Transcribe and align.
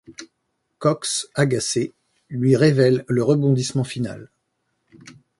Cox, 0.79 1.27
agacé, 1.35 1.93
lui 2.27 2.55
révèle 2.55 3.05
le 3.07 3.21
rebondissement 3.21 3.83
final. 3.83 4.31